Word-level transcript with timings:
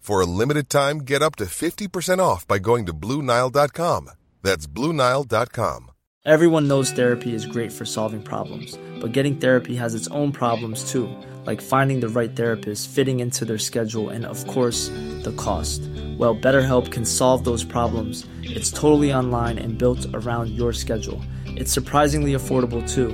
For 0.00 0.22
a 0.22 0.26
limited 0.26 0.70
time, 0.70 1.00
get 1.00 1.20
up 1.20 1.36
to 1.36 1.44
50% 1.44 2.18
off 2.18 2.48
by 2.48 2.58
going 2.58 2.86
to 2.86 2.94
BlueNile.com. 2.94 4.10
That's 4.42 4.66
BlueNile.com. 4.66 5.90
Everyone 6.24 6.68
knows 6.68 6.90
therapy 6.90 7.34
is 7.34 7.46
great 7.46 7.70
for 7.72 7.84
solving 7.84 8.22
problems, 8.22 8.78
but 9.00 9.12
getting 9.12 9.36
therapy 9.36 9.76
has 9.76 9.94
its 9.94 10.08
own 10.08 10.32
problems 10.32 10.90
too, 10.90 11.08
like 11.46 11.60
finding 11.60 12.00
the 12.00 12.08
right 12.08 12.34
therapist, 12.34 12.90
fitting 12.90 13.20
into 13.20 13.44
their 13.44 13.58
schedule, 13.58 14.10
and 14.10 14.26
of 14.26 14.46
course, 14.46 14.88
the 15.22 15.34
cost. 15.38 15.80
Well, 16.18 16.34
BetterHelp 16.34 16.90
can 16.90 17.04
solve 17.04 17.44
those 17.44 17.64
problems. 17.64 18.26
It's 18.42 18.70
totally 18.70 19.14
online 19.14 19.58
and 19.58 19.78
built 19.78 20.06
around 20.12 20.50
your 20.50 20.72
schedule. 20.72 21.22
It's 21.46 21.72
surprisingly 21.72 22.32
affordable 22.32 22.86
too. 22.88 23.08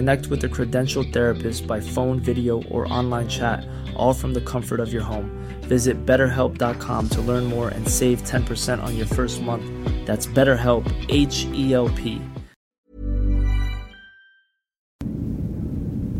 Connect 0.00 0.28
with 0.28 0.42
a 0.44 0.48
credentialed 0.48 1.12
therapist 1.12 1.66
by 1.66 1.78
phone, 1.78 2.18
video, 2.20 2.62
or 2.70 2.90
online 2.90 3.28
chat, 3.28 3.66
all 3.94 4.14
from 4.14 4.32
the 4.32 4.40
comfort 4.40 4.80
of 4.80 4.90
your 4.94 5.02
home. 5.02 5.30
Visit 5.68 6.06
betterhelp.com 6.06 7.08
to 7.10 7.20
learn 7.20 7.44
more 7.44 7.68
and 7.68 7.86
save 7.86 8.22
10% 8.22 8.82
on 8.82 8.96
your 8.96 9.04
first 9.04 9.42
month. 9.42 9.62
That's 10.06 10.26
BetterHelp, 10.26 10.86
H 11.10 11.44
E 11.52 11.74
L 11.74 11.90
P. 11.90 12.22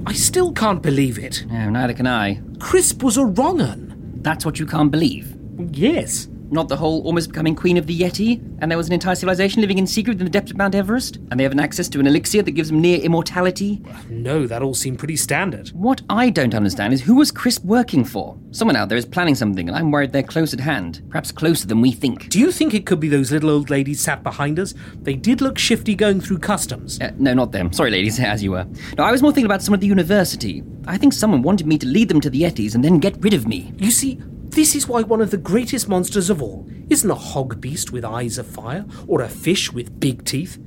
I 0.06 0.12
still 0.12 0.53
can't 0.53 0.83
believe 0.83 1.19
it. 1.19 1.47
No, 1.48 1.70
neither 1.70 1.94
can 1.94 2.06
I. 2.06 2.42
Crisp 2.59 3.03
was 3.03 3.17
a 3.17 3.25
wrong 3.25 3.62
un. 3.62 4.19
That's 4.20 4.44
what 4.44 4.59
you 4.59 4.67
can't 4.67 4.91
believe. 4.91 5.34
Yes. 5.72 6.28
Not 6.51 6.69
the 6.69 6.77
whole 6.77 7.03
almost 7.03 7.29
becoming 7.29 7.55
queen 7.55 7.77
of 7.77 7.87
the 7.87 7.98
Yeti, 7.98 8.43
and 8.61 8.70
there 8.70 8.77
was 8.77 8.89
an 8.89 8.93
entire 8.93 9.15
civilization 9.15 9.61
living 9.61 9.79
in 9.79 9.87
secret 9.87 10.19
in 10.19 10.25
the 10.25 10.31
depths 10.31 10.51
of 10.51 10.56
Mount 10.56 10.75
Everest, 10.75 11.17
and 11.31 11.39
they 11.39 11.45
have 11.45 11.53
an 11.53 11.61
access 11.61 11.89
to 11.91 12.01
an 12.01 12.06
elixir 12.09 12.43
that 12.43 12.51
gives 12.53 12.70
them 12.70 12.81
near 12.81 12.98
immortality. 12.98 13.81
No, 14.09 14.47
that 14.47 14.61
all 14.61 14.75
seemed 14.75 14.98
pretty 14.98 15.17
standard. 15.17 15.69
What 15.69 16.03
I 16.11 16.28
don't 16.31 16.55
understand 16.55 16.93
is 16.93 17.03
who 17.03 17.15
was 17.15 17.31
Crisp 17.31 17.65
working 17.65 18.05
for? 18.05 18.37
Someone 18.51 18.75
out 18.75 18.89
there 18.89 18.98
is 18.98 19.06
planning 19.06 19.37
something, 19.37 19.69
and 19.69 19.77
I'm 19.77 19.93
worried 19.93 20.12
they're 20.12 20.23
close 20.25 20.53
at 20.53 20.61
hand. 20.61 21.03
Perhaps 21.09 21.31
closer 21.31 21.69
than 21.69 21.81
we 21.81 21.93
think. 21.93 22.28
Do 22.31 22.41
you 22.41 22.51
think 22.51 22.75
it 22.75 22.84
could 22.84 22.98
be 22.98 23.09
those 23.09 23.31
little 23.31 23.51
old 23.51 23.71
ladies 23.71 24.01
sat 24.01 24.25
behind 24.25 24.59
us? 24.59 24.75
They 25.03 25.15
did 25.15 25.41
look 25.41 25.56
shifty 25.56 25.95
going 25.95 26.21
through 26.21 26.39
customs. 26.39 27.01
Uh, 27.01 27.12
no, 27.17 27.33
not 27.33 27.53
them. 27.53 27.73
Sorry, 27.73 27.91
ladies, 27.93 28.19
as 28.21 28.43
you 28.43 28.51
were. 28.53 28.67
No, 28.98 29.05
I 29.05 29.12
was 29.12 29.23
more 29.23 29.31
thinking 29.31 29.47
about 29.47 29.62
someone 29.62 29.78
at 29.78 29.83
the 29.83 29.87
university. 29.87 30.65
I 30.87 30.98
think 30.98 31.12
someone 31.12 31.43
wanted 31.43 31.67
me 31.67 31.78
to 31.78 31.87
lead 31.87 32.09
them 32.09 32.21
to 32.23 32.31
the 32.31 32.43
Yetis 32.43 32.75
and 32.75 32.84
then 32.84 32.98
get 32.98 33.23
rid 33.23 33.34
of 33.34 33.47
me. 33.47 33.73
You 33.77 33.91
see, 33.91 34.19
this 34.51 34.75
is 34.75 34.89
why 34.89 35.03
one 35.03 35.20
of 35.20 35.31
the 35.31 35.37
greatest 35.37 35.89
monsters 35.89 36.31
of 36.31 36.43
all 36.43 36.69
isn't 36.89 37.11
a 37.11 37.15
hog 37.15 37.61
beast 37.61 37.93
with 37.93 38.05
eyes 38.05 38.39
of 38.39 38.47
fire 38.47 38.84
or 39.06 39.23
a 39.23 39.29
fish 39.29 39.73
with 39.73 39.98
big 40.01 40.25
teeth. 40.25 40.59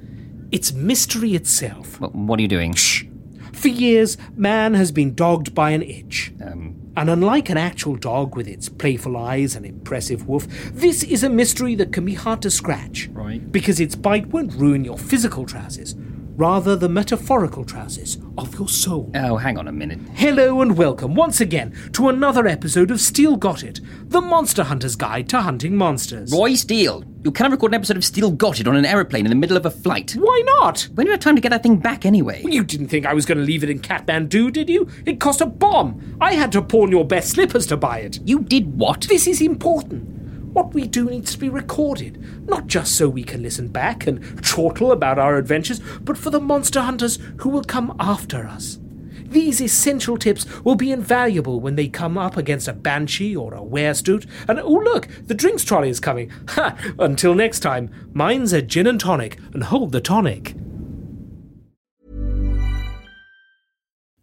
It's 0.52 0.72
mystery 0.74 1.34
itself. 1.34 2.00
What, 2.00 2.14
what 2.16 2.40
are 2.40 2.42
you 2.42 2.48
doing? 2.48 2.74
Shh. 2.74 3.06
For 3.52 3.68
years, 3.68 4.18
man 4.36 4.74
has 4.74 4.92
been 4.92 5.16
dogged 5.16 5.54
by 5.54 5.72
an 5.72 5.82
itch. 5.82 6.34
Um, 6.42 6.80
And 6.96 7.10
unlike 7.10 7.50
an 7.50 7.58
actual 7.58 7.96
dog 7.96 8.36
with 8.36 8.48
its 8.48 8.70
playful 8.70 9.18
eyes 9.18 9.56
and 9.56 9.66
impressive 9.66 10.28
woof, 10.28 10.46
this 10.72 11.02
is 11.04 11.24
a 11.24 11.30
mystery 11.30 11.76
that 11.76 11.92
can 11.92 12.06
be 12.06 12.14
hard 12.14 12.42
to 12.44 12.52
scratch. 12.52 13.10
Right. 13.12 13.52
Because 13.52 13.80
its 13.80 13.96
bite 13.96 14.28
won't 14.28 14.54
ruin 14.54 14.86
your 14.86 15.00
physical 15.00 15.46
trousers, 15.46 15.96
rather 16.36 16.76
the 16.76 16.90
metaphorical 16.90 17.64
trousers 17.64 18.18
of 18.38 18.58
your 18.58 18.68
soul. 18.68 19.12
oh, 19.16 19.38
hang 19.38 19.58
on 19.58 19.68
a 19.68 19.72
minute. 19.72 20.00
Hello 20.14 20.62
and 20.62 20.76
welcome 20.76 21.14
once 21.14 21.40
again 21.40 21.74
to 21.94 22.10
another 22.10 22.48
episode 22.48 22.90
of 22.90 23.00
Steel 23.00 23.36
Got 23.36 23.64
It, 23.64 23.80
the 24.10 24.22
Monster 24.22 24.64
Hunter's 24.64 24.96
Guide 24.96 25.30
to 25.30 25.42
Hunting 25.42 25.76
Monsters. 25.76 26.32
Roy 26.32 26.56
Steel, 26.56 27.04
you 27.24 27.32
cannot 27.32 27.52
record 27.52 27.72
an 27.72 27.76
episode 27.76 27.98
of 27.98 28.04
Steel 28.04 28.32
Got 28.32 28.60
It 28.60 28.68
on 28.68 28.76
an 28.76 28.86
aeroplane 28.86 29.26
in 29.26 29.30
the 29.30 29.36
middle 29.36 29.58
of 29.58 29.66
a 29.66 29.72
flight. 29.72 30.14
Why 30.18 30.42
not? 30.46 30.90
When 30.96 31.06
do 31.06 31.10
you 31.10 31.14
have 31.14 31.20
time 31.20 31.36
to 31.36 31.42
get 31.42 31.50
that 31.50 31.62
thing 31.62 31.78
back 31.78 32.06
anyway? 32.06 32.42
You 32.44 32.64
didn't 32.64 32.88
think 32.88 33.06
I 33.06 33.14
was 33.14 33.26
going 33.28 33.38
to 33.38 33.44
leave 33.44 33.64
it 33.64 33.70
in 33.70 33.80
Kathmandu, 33.80 34.52
did 34.52 34.70
you? 34.70 34.90
It 35.06 35.20
cost 35.20 35.42
a 35.42 35.46
bomb. 35.46 36.18
I 36.20 36.34
had 36.34 36.52
to 36.54 36.62
pawn 36.64 36.90
your 36.90 37.06
best 37.06 37.30
slippers 37.30 37.68
to 37.68 37.78
buy 37.78 38.00
it. 38.00 38.20
You 38.26 38.40
did 38.40 38.78
what? 38.78 39.02
This 39.02 39.28
is 39.28 39.40
important. 39.42 40.13
What 40.54 40.76
we 40.76 40.88
do 40.88 41.10
needs 41.10 41.34
to 41.34 41.40
be 41.40 41.50
recorded, 41.50 42.48
not 42.48 42.68
just 42.68 42.96
so 42.96 43.10
we 43.10 43.24
can 43.24 43.42
listen 43.42 43.70
back 43.70 44.06
and 44.06 44.44
chortle 44.46 44.92
about 44.92 45.18
our 45.18 45.36
adventures, 45.38 45.82
but 46.02 46.16
for 46.18 46.30
the 46.30 46.40
monster 46.40 46.82
hunters 46.82 47.18
who 47.38 47.50
will 47.50 47.64
come 47.64 47.96
after 48.00 48.46
us. 48.46 48.78
These 49.26 49.62
essential 49.62 50.16
tips 50.16 50.46
will 50.64 50.76
be 50.76 50.92
invaluable 50.92 51.60
when 51.60 51.76
they 51.76 51.88
come 51.88 52.20
up 52.20 52.38
against 52.38 52.68
a 52.68 52.74
banshee 52.74 53.36
or 53.36 53.56
a 53.56 53.62
werestoot. 53.62 54.28
And 54.48 54.60
oh, 54.60 54.74
look, 54.74 55.08
the 55.26 55.34
drinks 55.34 55.64
trolley 55.64 55.90
is 55.90 56.00
coming. 56.00 56.32
Ha! 56.50 56.78
Until 57.00 57.34
next 57.34 57.62
time, 57.62 57.90
mine's 58.14 58.54
a 58.54 58.62
gin 58.62 58.86
and 58.86 59.00
tonic, 59.00 59.40
and 59.54 59.64
hold 59.64 59.92
the 59.92 60.02
tonic. 60.02 60.56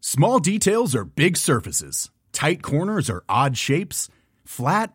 Small 0.01 0.39
details 0.39 0.95
are 0.95 1.05
big 1.05 1.37
surfaces. 1.37 2.11
Tight 2.33 2.63
corners 2.63 3.11
are 3.11 3.25
odd 3.29 3.57
shapes. 3.57 4.09
Flat, 4.45 4.95